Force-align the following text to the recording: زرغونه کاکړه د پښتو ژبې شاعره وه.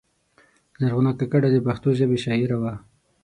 زرغونه 0.81 1.11
کاکړه 1.19 1.47
د 1.51 1.57
پښتو 1.67 1.89
ژبې 1.99 2.17
شاعره 2.25 2.57
وه. 2.61 2.73